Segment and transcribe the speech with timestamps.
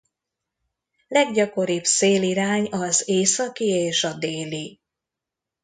[1.07, 4.79] Leggyakoribb szélirány az északi és a déli.